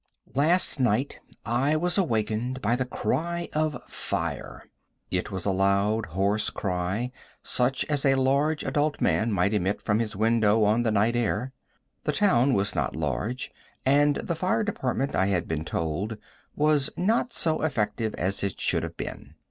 Last 0.33 0.79
night 0.79 1.19
I 1.45 1.75
was 1.75 1.95
awakened 1.95 2.59
by 2.59 2.75
the 2.75 2.85
cry 2.87 3.49
of 3.53 3.79
fire. 3.85 4.63
It 5.11 5.29
was 5.29 5.45
a 5.45 5.51
loud, 5.51 6.07
hoarse 6.07 6.49
cry, 6.49 7.11
such 7.43 7.85
as 7.85 8.03
a 8.03 8.15
large, 8.15 8.63
adult 8.63 8.99
man 8.99 9.31
might 9.31 9.53
emit 9.53 9.79
from 9.79 9.99
his 9.99 10.15
window 10.15 10.63
on 10.63 10.81
the 10.81 10.89
night 10.89 11.15
air. 11.15 11.53
The 12.05 12.13
town 12.13 12.55
was 12.55 12.73
not 12.73 12.95
large, 12.95 13.51
and 13.85 14.15
the 14.15 14.33
fire 14.33 14.63
department, 14.63 15.13
I 15.13 15.27
had 15.27 15.47
been 15.47 15.65
told, 15.65 16.17
was 16.55 16.89
not 16.97 17.31
so 17.31 17.61
effective 17.61 18.15
as 18.15 18.43
it 18.43 18.59
should 18.59 18.81
have 18.81 18.97
been. 18.97 19.35